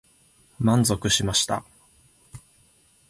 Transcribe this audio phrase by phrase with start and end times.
[0.59, 1.63] 満足しました。